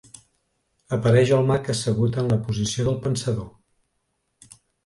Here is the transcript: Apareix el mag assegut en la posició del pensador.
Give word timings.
Apareix 0.97 1.33
el 1.37 1.45
mag 1.51 1.69
assegut 1.75 2.19
en 2.23 2.31
la 2.33 2.39
posició 2.49 2.89
del 2.91 2.99
pensador. 3.07 4.59